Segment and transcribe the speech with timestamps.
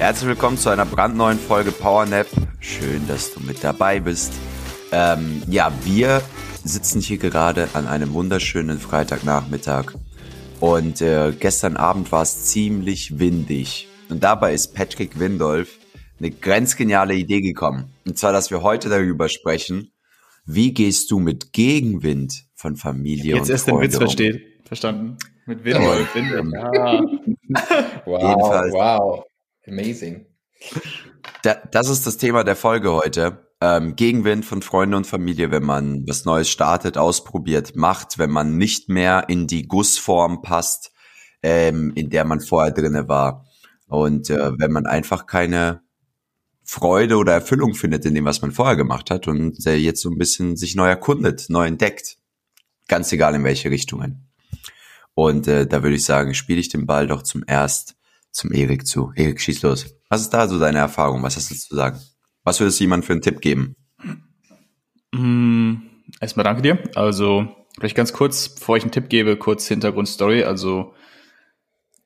[0.00, 2.26] Herzlich willkommen zu einer brandneuen Folge PowerNap.
[2.58, 4.32] Schön, dass du mit dabei bist.
[4.92, 6.22] Ähm, ja, wir
[6.64, 9.92] sitzen hier gerade an einem wunderschönen Freitagnachmittag.
[10.58, 13.88] Und äh, gestern Abend war es ziemlich windig.
[14.08, 15.78] Und dabei ist Patrick Windolf
[16.18, 17.92] eine grenzgeniale Idee gekommen.
[18.06, 19.92] Und zwar, dass wir heute darüber sprechen,
[20.46, 24.40] wie gehst du mit Gegenwind von Familie Jetzt und erst den Witz versteht.
[24.64, 25.18] Verstanden.
[25.44, 26.54] Mit Wind und Wind.
[26.54, 27.02] Ja.
[28.06, 28.72] wow, Jedenfalls.
[28.72, 29.24] wow.
[29.70, 30.26] Amazing.
[31.42, 33.46] Da, das ist das Thema der Folge heute.
[33.62, 38.56] Ähm, Gegenwind von Freunden und Familie, wenn man was Neues startet, ausprobiert, macht, wenn man
[38.56, 40.92] nicht mehr in die Gussform passt,
[41.42, 43.46] ähm, in der man vorher drinne war.
[43.86, 45.82] Und äh, wenn man einfach keine
[46.64, 50.10] Freude oder Erfüllung findet in dem, was man vorher gemacht hat und äh, jetzt so
[50.10, 52.16] ein bisschen sich neu erkundet, neu entdeckt.
[52.88, 54.30] Ganz egal in welche Richtungen.
[55.14, 57.96] Und äh, da würde ich sagen, spiele ich den Ball doch zum erst
[58.32, 59.12] zum Erik zu.
[59.16, 59.94] Erik, schieß los.
[60.08, 61.22] Was ist da so deine Erfahrung?
[61.22, 62.00] Was hast du zu sagen?
[62.44, 63.76] Was würdest du jemand für einen Tipp geben?
[65.12, 65.74] Mm,
[66.20, 66.78] erstmal danke dir.
[66.94, 70.44] Also, vielleicht ganz kurz, bevor ich einen Tipp gebe, kurz Hintergrundstory.
[70.44, 70.94] Also,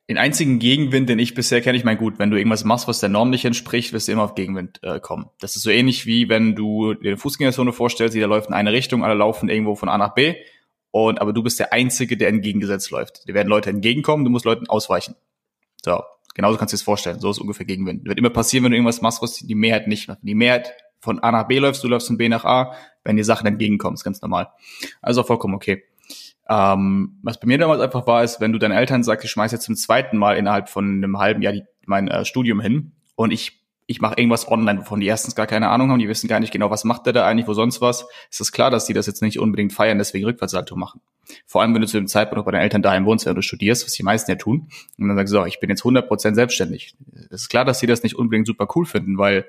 [0.08, 3.00] den einzigen Gegenwind, den ich bisher kenne, ich meine, gut, wenn du irgendwas machst, was
[3.00, 5.30] der Norm nicht entspricht, wirst du immer auf Gegenwind äh, kommen.
[5.40, 8.72] Das ist so ähnlich wie wenn du dir eine Fußgängerzone vorstellst, jeder läuft in eine
[8.72, 10.34] Richtung, alle laufen irgendwo von A nach B,
[10.90, 13.26] und aber du bist der Einzige, der entgegengesetzt läuft.
[13.26, 15.16] Dir werden Leute entgegenkommen, du musst Leuten ausweichen.
[15.84, 16.02] So,
[16.34, 17.20] genauso kannst du dir vorstellen.
[17.20, 18.04] So ist ungefähr Gegenwind.
[18.04, 20.18] Wird immer passieren, wenn du irgendwas machst, was die Mehrheit nicht macht.
[20.22, 23.24] Die Mehrheit von A nach B läufst, du läufst von B nach A, wenn dir
[23.24, 24.48] Sachen entgegenkommen, ist ganz normal.
[25.02, 25.84] Also vollkommen okay.
[26.48, 29.52] Ähm, was bei mir damals einfach war, ist, wenn du deinen Eltern sagst, ich schmeiß
[29.52, 33.32] jetzt zum zweiten Mal innerhalb von einem halben Jahr die, mein äh, Studium hin und
[33.32, 36.40] ich ich mache irgendwas online, wovon die erstens gar keine Ahnung haben, die wissen gar
[36.40, 38.06] nicht genau, was macht der da eigentlich, wo sonst was.
[38.30, 41.02] Es ist klar, dass die das jetzt nicht unbedingt feiern, deswegen Rückwärtssalto machen.
[41.46, 43.42] Vor allem, wenn du zu dem Zeitpunkt noch bei deinen Eltern daheim wohnst, wenn du
[43.42, 44.68] studierst, was die meisten ja tun,
[44.98, 46.96] und dann sagst du, so, ich bin jetzt 100% selbstständig.
[47.30, 49.46] Es ist klar, dass die das nicht unbedingt super cool finden, weil,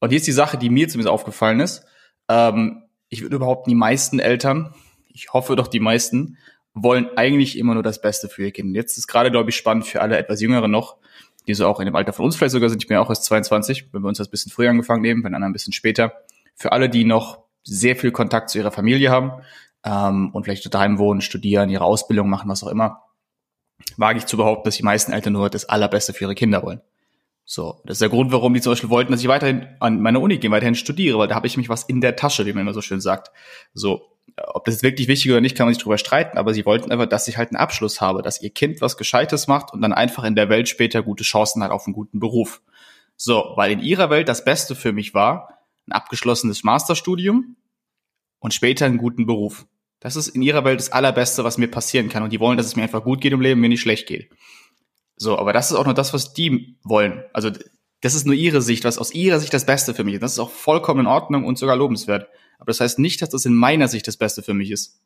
[0.00, 1.84] und hier ist die Sache, die mir zumindest aufgefallen ist,
[2.28, 4.74] ähm, ich würde überhaupt die meisten Eltern,
[5.12, 6.38] ich hoffe doch die meisten,
[6.74, 8.74] wollen eigentlich immer nur das Beste für ihr Kind.
[8.74, 10.96] Jetzt ist gerade, glaube ich, spannend für alle etwas Jüngere noch,
[11.50, 12.82] die so auch in dem Alter von uns vielleicht sogar sind.
[12.82, 15.24] Ich bin ja auch erst 22, wenn wir uns das ein bisschen früher angefangen nehmen,
[15.24, 16.12] wenn anderen ein bisschen später.
[16.54, 19.42] Für alle, die noch sehr viel Kontakt zu ihrer Familie haben
[19.84, 23.02] ähm, und vielleicht daheim wohnen, studieren, ihre Ausbildung machen, was auch immer,
[23.96, 26.80] wage ich zu behaupten, dass die meisten Eltern nur das Allerbeste für ihre Kinder wollen.
[27.44, 30.20] So, das ist der Grund, warum die zum Beispiel wollten, dass ich weiterhin an meine
[30.20, 32.62] Uni gehe, weiterhin studiere, weil da habe ich mich was in der Tasche, wie man
[32.62, 33.32] immer so schön sagt.
[33.74, 34.02] So,
[34.52, 37.06] ob das wirklich wichtig oder nicht, kann man sich drüber streiten, aber sie wollten einfach,
[37.06, 40.24] dass ich halt einen Abschluss habe, dass ihr Kind was Gescheites macht und dann einfach
[40.24, 42.62] in der Welt später gute Chancen hat auf einen guten Beruf.
[43.16, 47.56] So, weil in ihrer Welt das Beste für mich war, ein abgeschlossenes Masterstudium
[48.38, 49.66] und später einen guten Beruf.
[50.00, 52.22] Das ist in ihrer Welt das Allerbeste, was mir passieren kann.
[52.22, 54.30] Und die wollen, dass es mir einfach gut geht im Leben, mir nicht schlecht geht.
[55.16, 57.22] So, aber das ist auch nur das, was die wollen.
[57.34, 57.50] Also,
[58.00, 60.22] das ist nur ihre Sicht, was aus ihrer Sicht das Beste für mich ist.
[60.22, 62.28] Das ist auch vollkommen in Ordnung und sogar lobenswert.
[62.60, 65.00] Aber das heißt nicht, dass das in meiner Sicht das Beste für mich ist.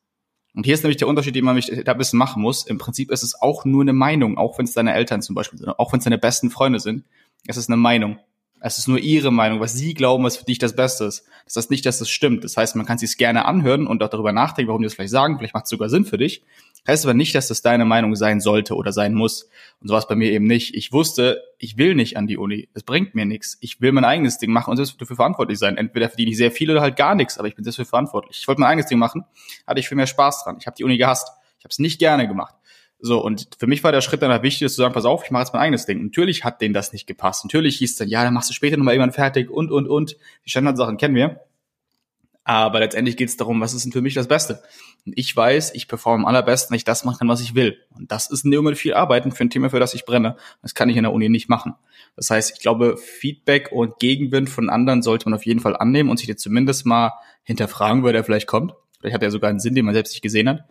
[0.54, 2.66] Und hier ist nämlich der Unterschied, den man mich da ein bisschen machen muss.
[2.66, 5.58] Im Prinzip ist es auch nur eine Meinung, auch wenn es deine Eltern zum Beispiel
[5.58, 7.04] sind, auch wenn es deine besten Freunde sind.
[7.46, 8.18] Es ist eine Meinung.
[8.60, 11.24] Es ist nur ihre Meinung, was sie glauben, was für dich das Beste ist.
[11.44, 12.44] Das heißt nicht, dass das stimmt.
[12.44, 15.10] Das heißt, man kann sich gerne anhören und auch darüber nachdenken, warum die das vielleicht
[15.10, 15.36] sagen.
[15.36, 16.42] Vielleicht macht es sogar Sinn für dich.
[16.86, 19.44] Heißt aber nicht, dass das deine Meinung sein sollte oder sein muss.
[19.80, 20.74] Und so war es bei mir eben nicht.
[20.74, 22.68] Ich wusste, ich will nicht an die Uni.
[22.74, 23.56] Es bringt mir nichts.
[23.60, 25.78] Ich will mein eigenes Ding machen und selbst dafür verantwortlich sein.
[25.78, 28.38] Entweder verdiene ich sehr viel oder halt gar nichts, aber ich bin selbst dafür verantwortlich.
[28.40, 29.24] Ich wollte mein eigenes Ding machen,
[29.66, 30.56] hatte ich viel mehr Spaß dran.
[30.60, 31.28] Ich habe die Uni gehasst.
[31.58, 32.54] Ich habe es nicht gerne gemacht.
[33.00, 35.30] So, und für mich war der Schritt dann halt wichtig, zu sagen, pass auf, ich
[35.30, 36.02] mache jetzt mein eigenes Ding.
[36.02, 37.44] Natürlich hat denen das nicht gepasst.
[37.44, 40.16] Natürlich hieß es dann, ja, dann machst du später nochmal irgendwann fertig und, und, und.
[40.44, 41.40] Die Standardsachen kennen wir.
[42.44, 44.62] Aber letztendlich geht es darum, was ist denn für mich das Beste?
[45.06, 47.78] Und ich weiß, ich performe am allerbesten, wenn ich das machen kann, was ich will.
[47.96, 50.36] Und das ist in dem viel Arbeiten für ein Thema, für das ich brenne.
[50.60, 51.74] Das kann ich in der Uni nicht machen.
[52.16, 56.10] Das heißt, ich glaube, Feedback und Gegenwind von anderen sollte man auf jeden Fall annehmen
[56.10, 57.12] und sich jetzt zumindest mal
[57.44, 58.74] hinterfragen, wo der vielleicht kommt.
[59.00, 60.64] Vielleicht hat er sogar einen Sinn, den man selbst nicht gesehen hat.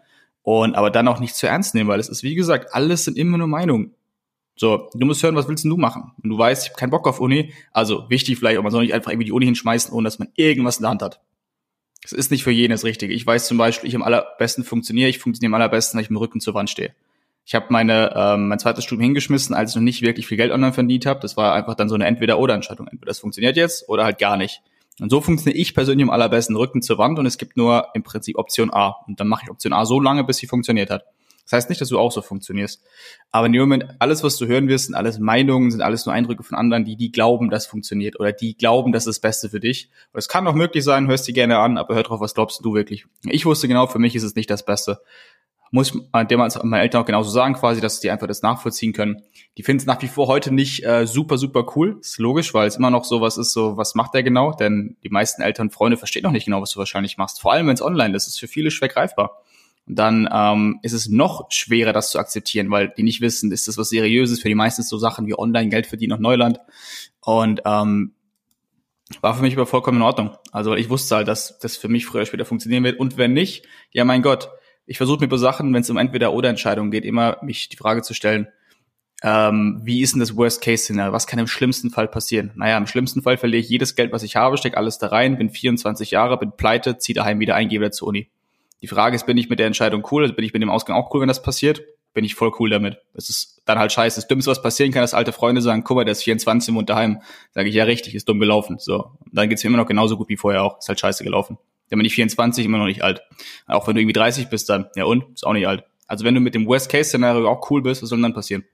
[0.43, 3.17] Und aber dann auch nicht zu ernst nehmen, weil es ist, wie gesagt, alles sind
[3.17, 3.95] immer nur Meinungen.
[4.55, 6.11] So, du musst hören, was willst du machen?
[6.17, 8.83] Wenn du weißt, ich habe keinen Bock auf Uni, also wichtig vielleicht, aber man soll
[8.83, 11.21] nicht einfach irgendwie die Uni hinschmeißen, ohne dass man irgendwas in der Hand hat.
[12.03, 13.13] Es ist nicht für jeden das Richtige.
[13.13, 16.17] Ich weiß zum Beispiel, ich am allerbesten funktioniere, ich funktioniere am allerbesten, wenn ich mit
[16.17, 16.93] dem Rücken zur Wand stehe.
[17.45, 20.51] Ich habe meine ähm, mein zweites Studium hingeschmissen, als ich noch nicht wirklich viel Geld
[20.51, 21.19] online verdient habe.
[21.19, 22.87] Das war einfach dann so eine Entweder-oder-Entscheidung.
[22.87, 24.61] Entweder das funktioniert jetzt oder halt gar nicht.
[24.99, 28.03] Und so funktioniere ich persönlich am allerbesten Rücken zur Wand und es gibt nur im
[28.03, 28.95] Prinzip Option A.
[29.07, 31.05] Und dann mache ich Option A so lange, bis sie funktioniert hat.
[31.43, 32.81] Das heißt nicht, dass du auch so funktionierst.
[33.31, 36.13] Aber in dem Moment, alles, was du hören wirst, sind alles Meinungen, sind alles nur
[36.13, 39.49] Eindrücke von anderen, die, die glauben, das funktioniert oder die glauben, das ist das Beste
[39.49, 39.89] für dich.
[40.13, 42.63] Und es kann auch möglich sein, hörst dir gerne an, aber hör drauf, was glaubst
[42.63, 43.05] du wirklich.
[43.25, 45.01] Ich wusste genau, für mich ist es nicht das Beste
[45.73, 49.23] muss ich damals meine Eltern auch genauso sagen, quasi, dass die einfach das nachvollziehen können.
[49.57, 51.97] Die finden es nach wie vor heute nicht äh, super, super cool.
[51.99, 54.51] Ist logisch, weil es immer noch so was ist, so, was macht der genau?
[54.51, 57.41] Denn die meisten Eltern, Freunde verstehen noch nicht genau, was du wahrscheinlich machst.
[57.41, 59.42] Vor allem, wenn es online ist, ist für viele schwer greifbar.
[59.85, 63.67] Und dann ähm, ist es noch schwerer, das zu akzeptieren, weil die nicht wissen, ist
[63.67, 64.41] das was Seriöses.
[64.41, 66.59] Für die meisten so Sachen wie online, Geld verdienen und Neuland.
[67.19, 68.13] Und ähm,
[69.21, 70.37] war für mich aber vollkommen in Ordnung.
[70.51, 72.99] Also ich wusste halt, dass das für mich früher oder später funktionieren wird.
[72.99, 74.49] Und wenn nicht, ja mein Gott,
[74.85, 78.13] ich versuche mir bei Sachen, wenn es um Entweder-Oder-Entscheidungen geht, immer mich die Frage zu
[78.13, 78.47] stellen,
[79.21, 81.13] ähm, wie ist denn das Worst-Case-Szenario?
[81.13, 82.51] Was kann im schlimmsten Fall passieren?
[82.55, 85.37] Naja, im schlimmsten Fall verliere ich jedes Geld, was ich habe, stecke alles da rein,
[85.37, 88.29] bin 24 Jahre, bin pleite, ziehe daheim wieder ein, gehe wieder zur Uni.
[88.83, 90.23] Die Frage ist, bin ich mit der Entscheidung cool?
[90.23, 91.83] Also bin ich mit dem Ausgang auch cool, wenn das passiert?
[92.13, 92.97] Bin ich voll cool damit.
[93.13, 94.17] Das ist dann halt scheiße.
[94.17, 96.89] Das Dümmste, was passieren kann, dass alte Freunde sagen, guck mal, der ist 24 und
[96.89, 97.21] daheim.
[97.51, 98.79] Sage ich, ja richtig, ist dumm gelaufen.
[98.79, 99.11] So.
[99.21, 100.79] Und dann geht's mir immer noch genauso gut wie vorher auch.
[100.79, 101.57] Ist halt scheiße gelaufen.
[101.89, 103.21] Dann bin ich 24 immer noch nicht alt.
[103.67, 105.23] Auch wenn du irgendwie 30 bist, dann, ja und?
[105.33, 105.85] Ist auch nicht alt.
[106.07, 108.65] Also wenn du mit dem Worst-Case-Szenario auch cool bist, was soll denn dann passieren?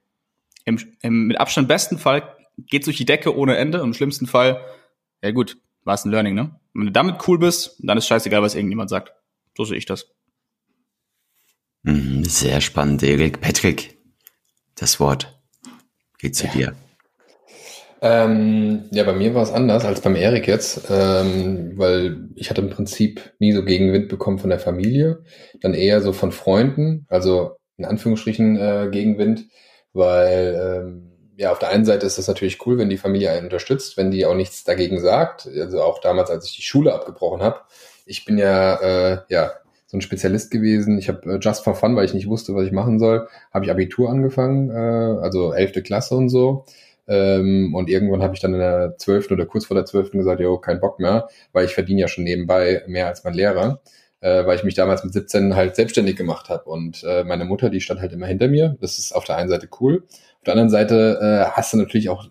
[0.64, 4.26] Im, Im mit Abstand besten Fall geht's durch die Decke ohne Ende und im schlimmsten
[4.26, 4.60] Fall,
[5.22, 6.58] ja gut, war es ein Learning, ne?
[6.74, 9.12] Wenn du damit cool bist, dann ist scheißegal, was irgendjemand sagt.
[9.60, 10.06] So sehe ich das.
[11.82, 13.42] Mhm, sehr spannend, Erik.
[13.42, 13.98] Patrick,
[14.74, 15.38] das Wort
[16.18, 16.52] geht zu ja.
[16.52, 16.76] dir.
[18.00, 22.62] Ähm, ja, bei mir war es anders als beim Erik jetzt, ähm, weil ich hatte
[22.62, 25.24] im Prinzip nie so Gegenwind bekommen von der Familie,
[25.60, 29.44] dann eher so von Freunden, also in Anführungsstrichen äh, Gegenwind,
[29.92, 31.09] weil ähm,
[31.40, 34.10] ja, auf der einen Seite ist das natürlich cool, wenn die Familie einen unterstützt, wenn
[34.10, 35.48] die auch nichts dagegen sagt.
[35.48, 37.60] Also auch damals, als ich die Schule abgebrochen habe.
[38.04, 39.52] Ich bin ja, äh, ja
[39.86, 40.98] so ein Spezialist gewesen.
[40.98, 43.64] Ich habe äh, just for fun, weil ich nicht wusste, was ich machen soll, habe
[43.64, 46.66] ich Abitur angefangen, äh, also elfte Klasse und so.
[47.08, 50.42] Ähm, und irgendwann habe ich dann in der zwölften oder kurz vor der zwölften gesagt,
[50.42, 53.80] jo, kein Bock mehr, weil ich verdiene ja schon nebenbei mehr als mein Lehrer,
[54.20, 56.64] äh, weil ich mich damals mit 17 halt selbstständig gemacht habe.
[56.64, 58.76] Und äh, meine Mutter, die stand halt immer hinter mir.
[58.80, 60.04] Das ist auf der einen Seite cool.
[60.40, 62.26] Auf der anderen Seite äh, hast du natürlich auch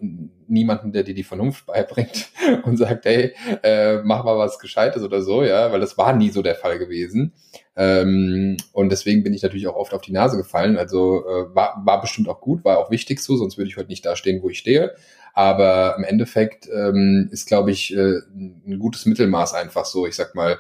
[0.48, 2.30] niemanden, der dir die Vernunft beibringt
[2.64, 6.30] und sagt, hey, äh, mach mal was Gescheites oder so, ja, weil das war nie
[6.30, 7.34] so der Fall gewesen.
[7.76, 10.78] Ähm, und deswegen bin ich natürlich auch oft auf die Nase gefallen.
[10.78, 13.90] Also äh, war, war bestimmt auch gut, war auch wichtig so, sonst würde ich heute
[13.90, 14.96] nicht da stehen, wo ich stehe.
[15.34, 20.36] Aber im Endeffekt ähm, ist, glaube ich, äh, ein gutes Mittelmaß einfach so, ich sag
[20.36, 20.58] mal,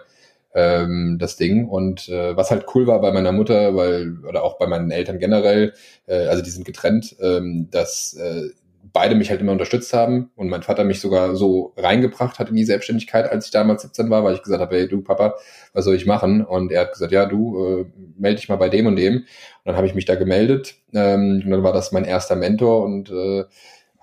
[0.53, 1.67] ähm, das Ding.
[1.67, 5.19] Und äh, was halt cool war bei meiner Mutter, weil, oder auch bei meinen Eltern
[5.19, 5.73] generell,
[6.07, 8.49] äh, also die sind getrennt, ähm, dass äh,
[8.93, 12.55] beide mich halt immer unterstützt haben und mein Vater mich sogar so reingebracht hat in
[12.55, 15.35] die Selbstständigkeit, als ich damals 17 war, weil ich gesagt habe, hey du Papa,
[15.73, 16.43] was soll ich machen?
[16.43, 17.85] Und er hat gesagt, ja du, äh,
[18.17, 19.17] melde dich mal bei dem und dem.
[19.17, 19.25] Und
[19.65, 23.09] dann habe ich mich da gemeldet ähm, und dann war das mein erster Mentor und
[23.11, 23.43] äh,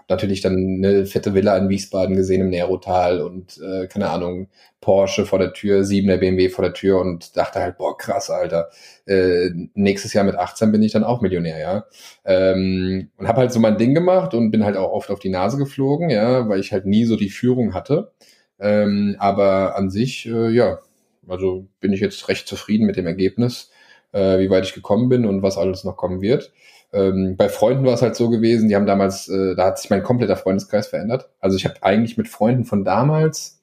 [0.08, 4.49] natürlich dann eine fette Villa in Wiesbaden gesehen im Nerotal und äh, keine Ahnung,
[4.81, 8.70] Porsche vor der Tür, 7er BMW vor der Tür und dachte halt, boah, krass, Alter.
[9.06, 11.87] Äh, nächstes Jahr mit 18 bin ich dann auch Millionär, ja.
[12.25, 15.29] Ähm, und habe halt so mein Ding gemacht und bin halt auch oft auf die
[15.29, 18.12] Nase geflogen, ja, weil ich halt nie so die Führung hatte.
[18.61, 20.78] Ähm, aber an sich, äh, ja,
[21.28, 23.71] also bin ich jetzt recht zufrieden mit dem Ergebnis,
[24.12, 26.52] äh, wie weit ich gekommen bin und was alles noch kommen wird.
[26.93, 29.90] Ähm, bei Freunden war es halt so gewesen, die haben damals, äh, da hat sich
[29.90, 31.28] mein kompletter Freundeskreis verändert.
[31.40, 33.61] Also ich habe eigentlich mit Freunden von damals,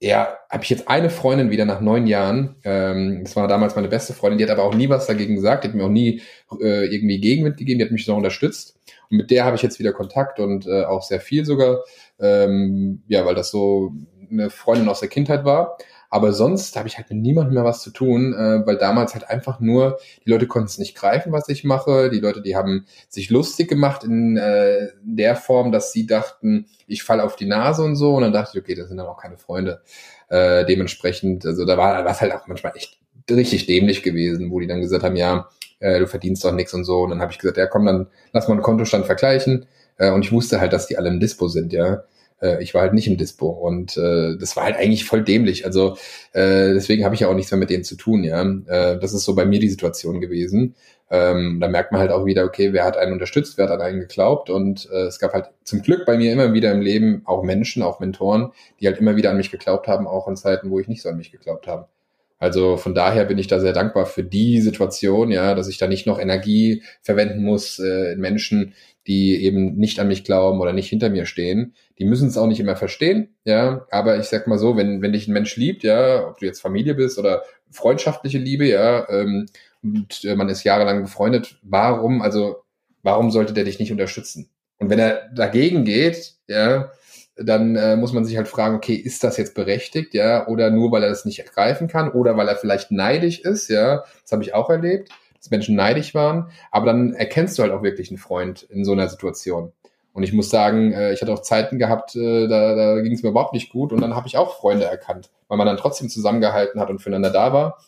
[0.00, 2.56] ja, habe ich jetzt eine Freundin wieder nach neun Jahren.
[2.64, 5.64] Ähm, das war damals meine beste Freundin, die hat aber auch nie was dagegen gesagt,
[5.64, 6.22] die hat mir auch nie
[6.60, 8.78] äh, irgendwie Gegenwind gegeben, die hat mich so unterstützt.
[9.10, 11.82] Und mit der habe ich jetzt wieder Kontakt und äh, auch sehr viel sogar,
[12.20, 13.92] ähm, ja, weil das so
[14.30, 15.78] eine Freundin aus der Kindheit war.
[16.10, 19.28] Aber sonst habe ich halt mit niemandem mehr was zu tun, äh, weil damals halt
[19.28, 22.08] einfach nur, die Leute konnten es nicht greifen, was ich mache.
[22.10, 27.02] Die Leute, die haben sich lustig gemacht in äh, der Form, dass sie dachten, ich
[27.02, 28.14] falle auf die Nase und so.
[28.14, 29.82] Und dann dachte ich, okay, das sind dann auch keine Freunde.
[30.28, 32.98] Äh, dementsprechend, also da war was halt auch manchmal echt
[33.30, 35.48] richtig dämlich gewesen, wo die dann gesagt haben, ja,
[35.80, 37.02] äh, du verdienst doch nichts und so.
[37.02, 39.66] Und dann habe ich gesagt, ja komm, dann lass mal einen Kontostand vergleichen.
[39.98, 42.04] Äh, und ich wusste halt, dass die alle im Dispo sind, ja
[42.40, 45.64] äh, ich war halt nicht im Dispo und äh, das war halt eigentlich voll dämlich.
[45.64, 45.96] Also
[46.32, 48.24] äh, deswegen habe ich ja auch nichts mehr mit denen zu tun.
[48.24, 50.74] Ja, äh, das ist so bei mir die Situation gewesen.
[51.10, 53.80] Ähm, da merkt man halt auch wieder, okay, wer hat einen unterstützt, wer hat an
[53.80, 57.22] einen geglaubt und äh, es gab halt zum Glück bei mir immer wieder im Leben
[57.24, 60.70] auch Menschen, auch Mentoren, die halt immer wieder an mich geglaubt haben, auch in Zeiten,
[60.70, 61.88] wo ich nicht so an mich geglaubt habe.
[62.38, 65.88] Also von daher bin ich da sehr dankbar für die Situation, ja, dass ich da
[65.88, 68.74] nicht noch Energie verwenden muss äh, in Menschen,
[69.08, 71.74] die eben nicht an mich glauben oder nicht hinter mir stehen.
[71.98, 73.86] Die müssen es auch nicht immer verstehen, ja.
[73.90, 76.60] Aber ich sag mal so, wenn, wenn dich ein Mensch liebt, ja, ob du jetzt
[76.60, 79.46] Familie bist oder freundschaftliche Liebe, ja, ähm,
[79.82, 82.56] und äh, man ist jahrelang befreundet, warum, also,
[83.02, 84.50] warum sollte der dich nicht unterstützen?
[84.78, 86.90] Und wenn er dagegen geht, ja,
[87.40, 90.90] dann äh, muss man sich halt fragen, okay, ist das jetzt berechtigt, ja, oder nur
[90.92, 94.42] weil er das nicht ergreifen kann oder weil er vielleicht neidisch ist, ja, das habe
[94.42, 98.18] ich auch erlebt, dass Menschen neidisch waren, aber dann erkennst du halt auch wirklich einen
[98.18, 99.72] Freund in so einer Situation.
[100.12, 103.22] Und ich muss sagen, äh, ich hatte auch Zeiten gehabt, äh, da, da ging es
[103.22, 106.08] mir überhaupt nicht gut und dann habe ich auch Freunde erkannt, weil man dann trotzdem
[106.08, 107.78] zusammengehalten hat und füreinander da war.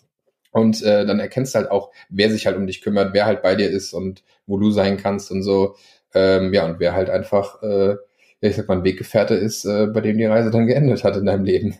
[0.52, 3.42] Und äh, dann erkennst du halt auch, wer sich halt um dich kümmert, wer halt
[3.42, 5.76] bei dir ist und wo du sein kannst und so.
[6.12, 7.96] Ähm, ja, und wer halt einfach, äh,
[8.40, 11.26] ich sag mal, ein Weggefährte ist, äh, bei dem die Reise dann geendet hat in
[11.26, 11.76] deinem Leben.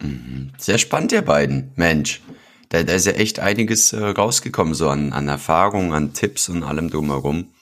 [0.00, 0.52] Mhm.
[0.58, 1.72] Sehr spannend, ihr beiden.
[1.76, 2.20] Mensch,
[2.68, 6.62] da, da ist ja echt einiges äh, rausgekommen, so an, an Erfahrungen, an Tipps und
[6.62, 7.52] allem drumherum.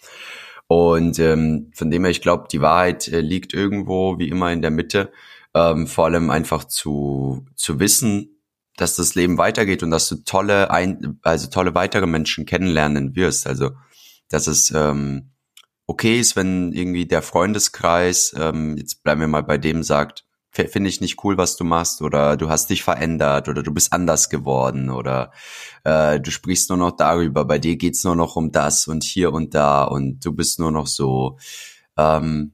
[0.66, 4.62] Und ähm, von dem her, ich glaube, die Wahrheit äh, liegt irgendwo, wie immer, in
[4.62, 5.12] der Mitte.
[5.54, 8.40] Ähm, vor allem einfach zu, zu wissen,
[8.76, 13.46] dass das Leben weitergeht und dass du tolle, ein, also tolle weitere Menschen kennenlernen wirst.
[13.46, 13.72] Also
[14.30, 15.31] dass es ähm,
[15.86, 20.90] okay ist, wenn irgendwie der Freundeskreis, ähm, jetzt bleiben wir mal bei dem, sagt, finde
[20.90, 24.28] ich nicht cool, was du machst, oder du hast dich verändert, oder du bist anders
[24.28, 25.32] geworden, oder
[25.84, 29.32] äh, du sprichst nur noch darüber, bei dir geht's nur noch um das und hier
[29.32, 31.38] und da und du bist nur noch so.
[31.96, 32.52] Ähm,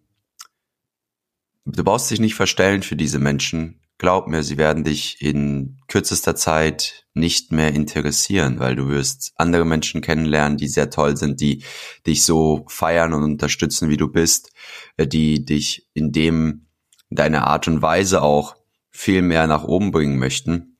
[1.65, 3.78] du brauchst dich nicht verstellen für diese Menschen.
[3.99, 9.65] Glaub mir, sie werden dich in kürzester Zeit nicht mehr interessieren, weil du wirst andere
[9.65, 11.65] Menschen kennenlernen, die sehr toll sind, die
[12.07, 14.53] dich so feiern und unterstützen, wie du bist,
[14.97, 16.69] äh, die dich in dem,
[17.11, 18.55] deine Art und Weise auch
[18.89, 20.79] viel mehr nach oben bringen möchten,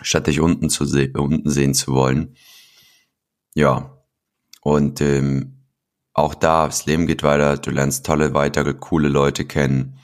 [0.00, 2.36] statt dich unten zu se unten sehen zu wollen.
[3.54, 4.02] Ja.
[4.62, 5.66] Und ähm,
[6.14, 9.98] auch da, das Leben geht weiter, du lernst tolle, weitere, coole Leute kennen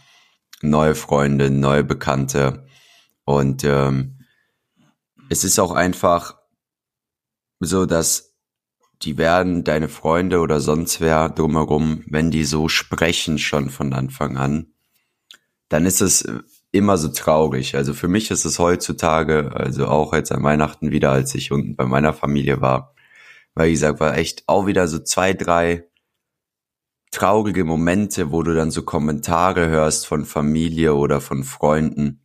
[0.62, 2.66] neue Freunde, neue Bekannte.
[3.24, 4.18] Und ähm,
[5.28, 6.36] es ist auch einfach
[7.60, 8.34] so, dass
[9.02, 14.36] die werden deine Freunde oder sonst wer drumherum, wenn die so sprechen schon von Anfang
[14.36, 14.72] an,
[15.68, 16.24] dann ist es
[16.70, 17.74] immer so traurig.
[17.74, 21.76] Also für mich ist es heutzutage, also auch jetzt an Weihnachten wieder, als ich unten
[21.76, 22.94] bei meiner Familie war,
[23.54, 25.84] weil ich gesagt, war echt auch wieder so zwei, drei
[27.12, 32.20] traurige Momente, wo du dann so Kommentare hörst von Familie oder von Freunden,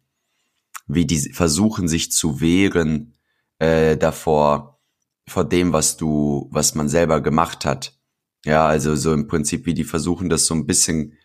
[0.88, 3.14] wie die versuchen sich zu wehren
[3.60, 4.80] äh, davor,
[5.28, 7.94] vor dem, was du, was man selber gemacht hat.
[8.46, 11.18] Ja, also so im Prinzip, wie die versuchen, das so ein bisschen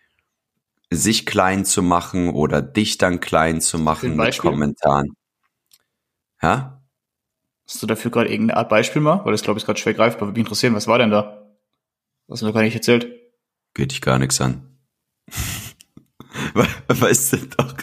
[0.90, 5.14] sich klein zu machen oder dich dann klein zu machen mit Kommentaren.
[6.42, 6.82] Ja?
[7.64, 9.24] Hast du dafür gerade irgendeine Art Beispiel mal?
[9.24, 10.22] Weil das glaube ich gerade schwer greifbar.
[10.28, 11.48] Würde mich interessieren, was war denn da?
[12.26, 13.21] Was hast du noch gar nicht erzählt?
[13.74, 14.78] Geht dich gar nichts an.
[16.54, 17.74] weißt du doch.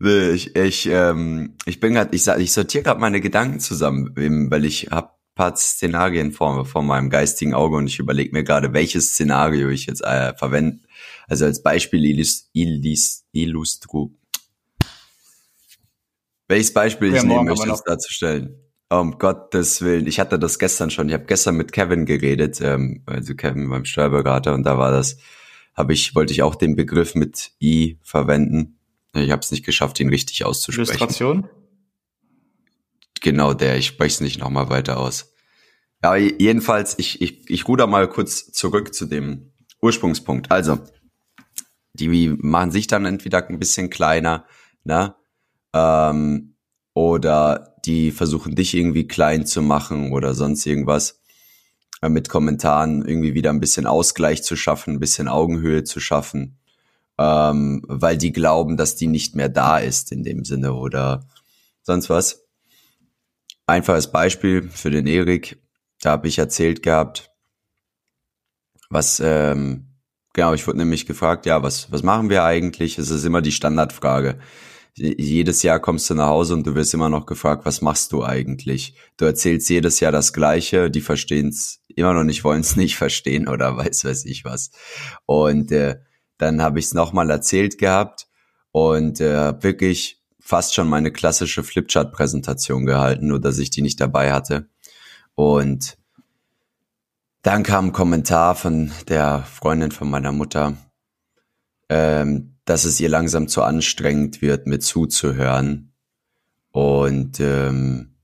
[0.00, 4.12] ich, ich, ähm, ich bin gerade, ich, ich sortiere gerade meine Gedanken zusammen,
[4.50, 8.72] weil ich habe paar Szenarien vor, vor meinem geistigen Auge und ich überlege mir gerade,
[8.72, 10.80] welches Szenario ich jetzt äh, verwende.
[11.28, 14.10] Also als Beispiel illust, illust, illustru.
[16.48, 18.65] Welches Beispiel ja, ich nehmen möchte, es darzustellen.
[18.88, 20.06] Um Gottes Willen.
[20.06, 21.08] Ich hatte das gestern schon.
[21.08, 25.18] Ich habe gestern mit Kevin geredet, ähm, also Kevin beim Steuerberater, und da war das,
[25.74, 28.78] habe ich, wollte ich auch den Begriff mit I verwenden.
[29.12, 30.90] Ich habe es nicht geschafft, ihn richtig auszusprechen.
[30.90, 31.48] Illustration?
[33.22, 35.32] Genau der, ich spreche es nicht nochmal weiter aus.
[36.04, 39.52] Ja, jedenfalls, ich, ich, ich ruder mal kurz zurück zu dem
[39.82, 40.52] Ursprungspunkt.
[40.52, 40.78] Also,
[41.94, 44.44] die machen sich dann entweder ein bisschen kleiner,
[44.84, 45.16] ne?
[45.72, 46.54] Ähm,
[46.94, 51.20] oder die versuchen dich irgendwie klein zu machen oder sonst irgendwas
[52.02, 56.58] äh, mit Kommentaren irgendwie wieder ein bisschen Ausgleich zu schaffen, ein bisschen Augenhöhe zu schaffen,
[57.18, 61.26] ähm, weil die glauben, dass die nicht mehr da ist in dem Sinne oder
[61.82, 62.44] sonst was.
[63.66, 65.60] Einfaches Beispiel für den Erik,
[66.00, 67.30] da habe ich erzählt gehabt,
[68.90, 69.86] was, ähm,
[70.34, 72.98] genau, ich wurde nämlich gefragt, ja, was, was machen wir eigentlich?
[72.98, 74.38] Es ist immer die Standardfrage
[74.96, 78.24] jedes Jahr kommst du nach Hause und du wirst immer noch gefragt, was machst du
[78.24, 78.94] eigentlich?
[79.16, 82.96] Du erzählst jedes Jahr das Gleiche, die verstehen es immer noch nicht, wollen es nicht
[82.96, 84.70] verstehen oder weiß weiß ich was.
[85.26, 85.96] Und äh,
[86.38, 88.26] dann habe ich es nochmal erzählt gehabt
[88.72, 94.32] und äh, wirklich fast schon meine klassische Flipchart-Präsentation gehalten, nur dass ich die nicht dabei
[94.32, 94.68] hatte.
[95.34, 95.98] Und
[97.42, 100.76] dann kam ein Kommentar von der Freundin von meiner Mutter,
[101.88, 105.92] ähm, dass es ihr langsam zu anstrengend wird, mir zuzuhören.
[106.72, 108.16] Und ähm,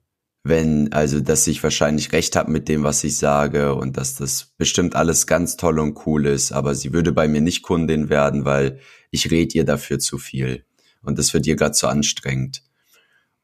[0.45, 4.53] wenn, also, dass ich wahrscheinlich recht habe mit dem, was ich sage und dass das
[4.59, 8.45] bestimmt alles ganz toll und cool ist, aber sie würde bei mir nicht Kundin werden,
[8.45, 8.81] weil
[9.13, 10.65] ich rede ihr dafür zu viel.
[11.03, 12.63] Und das wird ihr gerade zu anstrengend.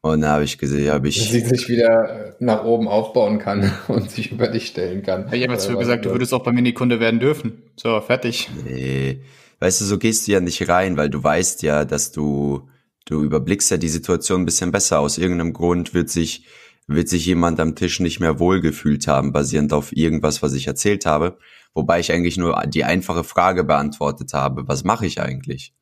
[0.01, 1.17] Und da habe ich gesehen, habe ich.
[1.17, 5.31] Dass sie sich wieder nach oben aufbauen kann und sich über dich stellen kann.
[5.31, 7.63] Ich habe jetzt gesagt, du würdest auch bei mir die Kunde werden dürfen.
[7.77, 8.49] So, fertig.
[8.65, 9.21] Nee.
[9.59, 12.69] Weißt du, so gehst du ja nicht rein, weil du weißt ja, dass du,
[13.05, 14.99] du überblickst ja die Situation ein bisschen besser.
[14.99, 16.45] Aus irgendeinem Grund wird sich,
[16.87, 21.05] wird sich jemand am Tisch nicht mehr wohlgefühlt haben, basierend auf irgendwas, was ich erzählt
[21.05, 21.37] habe.
[21.73, 25.73] Wobei ich eigentlich nur die einfache Frage beantwortet habe, was mache ich eigentlich?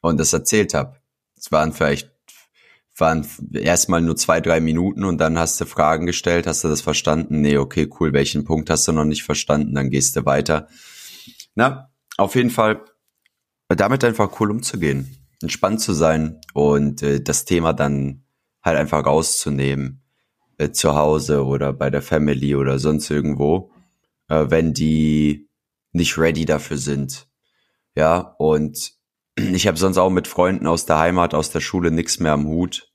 [0.00, 0.96] Und das erzählt habe.
[1.36, 2.12] Es waren vielleicht
[2.96, 6.82] waren erstmal nur zwei, drei Minuten und dann hast du Fragen gestellt, hast du das
[6.82, 7.40] verstanden?
[7.40, 9.74] Nee, okay, cool, welchen Punkt hast du noch nicht verstanden?
[9.74, 10.68] Dann gehst du weiter.
[11.54, 12.84] Na, auf jeden Fall
[13.76, 18.24] damit einfach cool umzugehen, entspannt zu sein und äh, das Thema dann
[18.62, 20.02] halt einfach rauszunehmen,
[20.58, 23.72] äh, zu Hause oder bei der Family oder sonst irgendwo,
[24.28, 25.48] äh, wenn die
[25.92, 27.26] nicht ready dafür sind.
[27.94, 28.92] Ja, und
[29.36, 32.46] ich habe sonst auch mit Freunden aus der Heimat, aus der Schule nichts mehr am
[32.46, 32.92] Hut.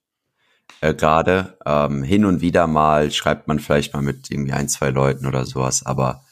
[0.81, 4.89] Äh, Gerade ähm, hin und wieder mal schreibt man vielleicht mal mit irgendwie ein, zwei
[4.89, 6.24] Leuten oder sowas, aber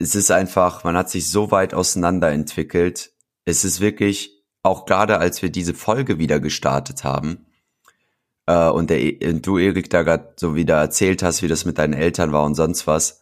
[0.00, 3.12] es ist einfach, man hat sich so weit auseinander entwickelt.
[3.44, 7.46] Es ist wirklich, auch gerade als wir diese Folge wieder gestartet haben,
[8.46, 11.66] äh, und, der, e, und du, Erik, da gerade so wieder erzählt hast, wie das
[11.66, 13.20] mit deinen Eltern war und sonst was,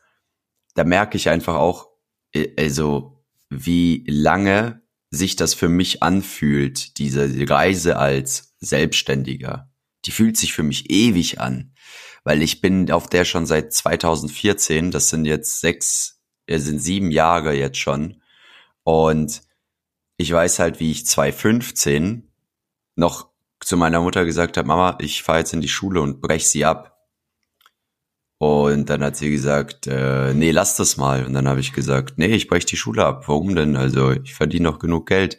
[0.75, 1.89] da merke ich einfach auch,
[2.33, 9.71] äh, also wie lange sich das für mich anfühlt, diese Reise als Selbstständiger.
[10.05, 11.73] Die fühlt sich für mich ewig an,
[12.25, 16.18] weil ich bin auf der schon seit 2014, das sind jetzt sechs,
[16.49, 18.21] äh, sind sieben Jahre jetzt schon.
[18.83, 19.43] Und
[20.17, 22.29] ich weiß halt, wie ich 2015
[22.97, 23.29] noch
[23.61, 26.65] zu meiner Mutter gesagt habe, Mama, ich fahre jetzt in die Schule und brech sie
[26.65, 26.99] ab.
[28.39, 31.27] Und dann hat sie gesagt, äh, nee, lass das mal.
[31.27, 33.25] Und dann habe ich gesagt, nee, ich breche die Schule ab.
[33.27, 33.77] Warum denn?
[33.77, 35.39] Also ich verdiene noch genug Geld.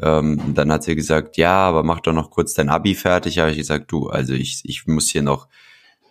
[0.00, 3.38] Ähm, und dann hat sie gesagt, ja, aber mach doch noch kurz dein Abi fertig.
[3.38, 5.48] Habe ich gesagt, du, also ich, ich muss hier noch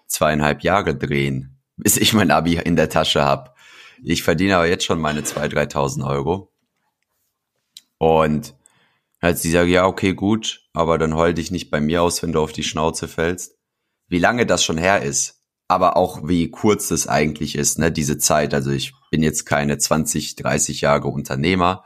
[0.06, 3.56] zweieinhalb Jahre drehen, bis ich mein Abi in der Tasche hab.
[4.04, 6.52] Ich verdiene aber jetzt schon meine 2.000, 3.000 Euro.
[7.98, 8.56] Und
[9.20, 12.32] als sie sagt, ja, okay, gut, aber dann heul dich nicht bei mir aus, wenn
[12.32, 13.58] du auf die Schnauze fällst.
[14.08, 18.18] Wie lange das schon her ist, aber auch wie kurz es eigentlich ist, ne, diese
[18.18, 18.54] Zeit.
[18.54, 21.84] Also ich bin jetzt keine 20, 30 Jahre Unternehmer,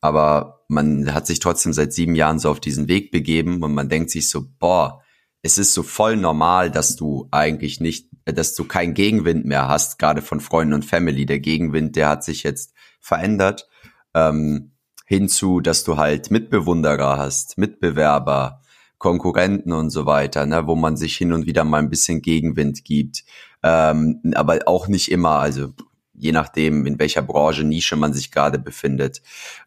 [0.00, 3.88] aber man hat sich trotzdem seit sieben Jahren so auf diesen Weg begeben und man
[3.88, 5.01] denkt sich so, boah,
[5.42, 9.98] es ist so voll normal, dass du eigentlich nicht, dass du keinen Gegenwind mehr hast,
[9.98, 11.26] gerade von Freunden und Family.
[11.26, 13.68] Der Gegenwind, der hat sich jetzt verändert,
[14.14, 14.72] ähm,
[15.06, 18.60] hinzu, dass du halt Mitbewunderer hast, Mitbewerber,
[18.98, 22.84] Konkurrenten und so weiter, ne, wo man sich hin und wieder mal ein bisschen Gegenwind
[22.84, 23.24] gibt.
[23.64, 25.72] Ähm, aber auch nicht immer, also
[26.14, 29.22] je nachdem, in welcher Branche, Nische man sich gerade befindet.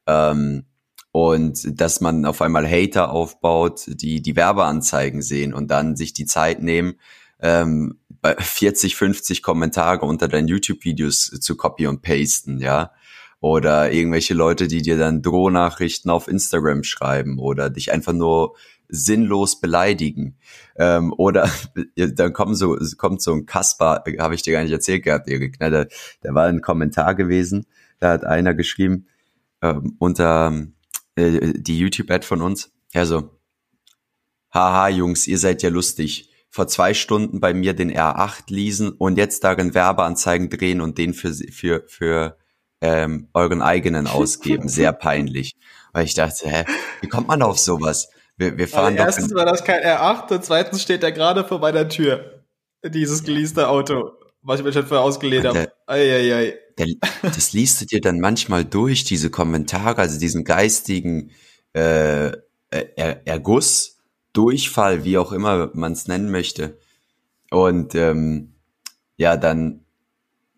[0.08, 0.64] Ähm,
[1.15, 6.25] und dass man auf einmal Hater aufbaut, die die Werbeanzeigen sehen und dann sich die
[6.25, 6.95] Zeit nehmen,
[7.39, 7.99] ähm,
[8.38, 12.91] 40, 50 Kommentare unter deinen YouTube-Videos zu copy und pasten, ja.
[13.39, 18.58] Oder irgendwelche Leute, die dir dann Drohnachrichten auf Instagram schreiben oder dich einfach nur
[18.89, 20.36] sinnlos beleidigen.
[20.75, 21.49] Ähm, oder
[21.95, 25.62] dann kommt so, kommt so ein Kasper, habe ich dir gar nicht erzählt gehabt, Erik,
[25.62, 25.71] ne?
[25.71, 25.86] da,
[26.19, 27.67] da war ein Kommentar gewesen,
[27.99, 29.08] da hat einer geschrieben,
[29.62, 30.67] ähm, unter
[31.15, 33.30] äh, die YouTube-Ad von uns, ja so,
[34.54, 36.32] haha Jungs, ihr seid ja lustig.
[36.49, 41.13] Vor zwei Stunden bei mir den R8 leasen und jetzt darin Werbeanzeigen drehen und den
[41.13, 42.38] für, für, für
[42.80, 44.69] ähm, euren eigenen ausgeben.
[44.69, 45.56] Sehr peinlich.
[45.91, 46.63] Weil ich dachte, hä,
[47.01, 48.10] wie kommt man auf sowas?
[48.38, 51.60] Wir, wir fahren also erstens war das kein R8 und zweitens steht er gerade vor
[51.60, 52.43] meiner Tür.
[52.84, 54.12] Dieses geleaste Auto,
[54.46, 55.72] was ich mir schon vorher ausgelehnt habe.
[55.88, 56.58] Eieiei.
[57.22, 61.32] das liest du dir dann manchmal durch, diese Kommentare, also diesen geistigen
[61.74, 62.32] äh,
[62.70, 63.98] er Erguss,
[64.34, 66.78] Durchfall, wie auch immer man es nennen möchte.
[67.52, 68.56] Und ähm,
[69.18, 69.86] ja, dann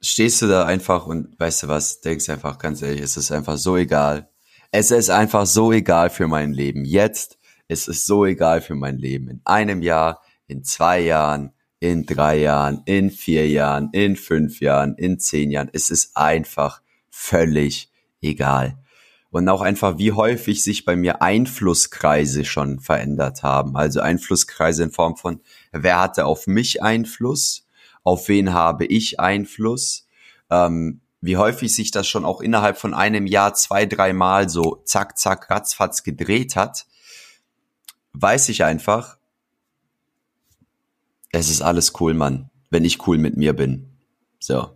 [0.01, 3.57] stehst du da einfach und weißt du was, denkst einfach ganz ehrlich, es ist einfach
[3.57, 4.29] so egal.
[4.71, 6.85] Es ist einfach so egal für mein Leben.
[6.85, 9.27] Jetzt es ist so egal für mein Leben.
[9.29, 14.95] In einem Jahr, in zwei Jahren, in drei Jahren, in vier Jahren, in fünf Jahren,
[14.95, 15.69] in zehn Jahren.
[15.73, 18.77] Es ist einfach völlig egal.
[19.29, 23.75] Und auch einfach, wie häufig sich bei mir Einflusskreise schon verändert haben.
[23.75, 27.67] Also Einflusskreise in Form von, wer hatte auf mich Einfluss?
[28.03, 30.07] Auf wen habe ich Einfluss?
[30.49, 35.17] Ähm, wie häufig sich das schon auch innerhalb von einem Jahr zwei, dreimal so zack,
[35.17, 36.87] zack, ratzfatz gedreht hat
[38.21, 39.16] weiß ich einfach,
[41.37, 43.85] es ist alles cool, Mann, wenn ich cool mit mir bin.
[44.39, 44.69] So.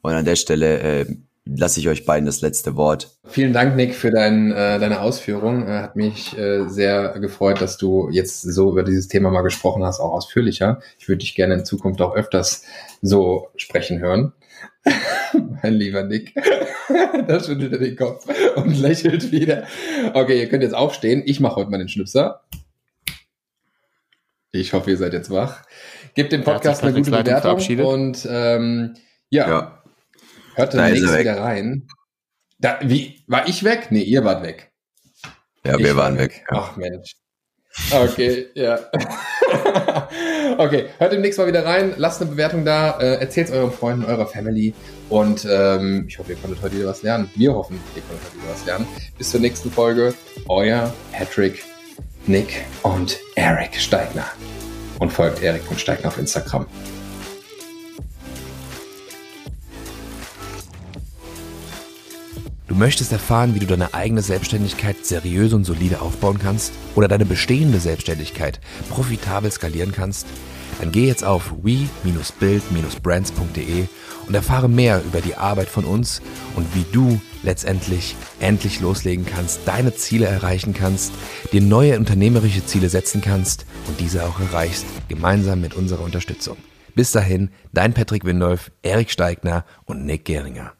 [0.00, 1.06] Und an der Stelle äh,
[1.44, 3.16] lasse ich euch beiden das letzte Wort.
[3.24, 5.66] Vielen Dank, Nick, für dein, äh, deine Ausführung.
[5.66, 9.84] Äh, hat mich äh, sehr gefreut, dass du jetzt so über dieses Thema mal gesprochen
[9.84, 10.80] hast, auch ausführlicher.
[10.98, 12.64] Ich würde dich gerne in Zukunft auch öfters
[13.00, 14.32] so sprechen hören.
[15.62, 16.34] mein lieber Nick.
[17.28, 18.26] da schüttelt er den Kopf
[18.56, 19.64] und lächelt wieder.
[20.14, 21.22] Okay, ihr könnt jetzt aufstehen.
[21.24, 22.42] Ich mache heute mal den Schnipser.
[24.52, 25.64] Ich hoffe, ihr seid jetzt wach.
[26.14, 28.94] Gebt dem Podcast eine gute Bewertung und ähm,
[29.30, 29.48] ja.
[29.48, 29.82] ja
[30.54, 31.88] Hört dann nächstes wieder rein.
[32.58, 33.88] Da, wie, war ich weg?
[33.90, 34.70] Nee, ihr wart weg.
[35.64, 36.32] Ja, ich wir waren weg.
[36.32, 36.46] weg.
[36.50, 37.16] Ach Mensch.
[37.90, 38.78] Okay, ja.
[40.58, 44.04] okay, hört demnächst mal wieder rein, lasst eine Bewertung da, äh, erzählt es euren Freunden,
[44.04, 44.74] eurer Family
[45.08, 47.30] und ähm, ich hoffe, ihr konntet heute wieder was lernen.
[47.34, 48.86] Wir hoffen, ihr konntet heute wieder was lernen.
[49.16, 50.12] Bis zur nächsten Folge.
[50.48, 51.64] Euer Patrick,
[52.26, 54.26] Nick und Eric Steigner.
[55.00, 56.66] Und folgt Eric und Steigner auf Instagram.
[62.68, 67.26] Du möchtest erfahren, wie du deine eigene Selbstständigkeit seriös und solide aufbauen kannst oder deine
[67.26, 70.26] bestehende Selbstständigkeit profitabel skalieren kannst?
[70.80, 73.86] Dann geh jetzt auf we-build-brands.de
[74.26, 76.22] und erfahre mehr über die Arbeit von uns
[76.54, 81.12] und wie du letztendlich endlich loslegen kannst, deine Ziele erreichen kannst,
[81.52, 86.56] dir neue unternehmerische Ziele setzen kannst und diese auch erreichst, gemeinsam mit unserer Unterstützung.
[86.94, 90.74] Bis dahin, dein Patrick Windolf, Erik Steigner und Nick Geringer.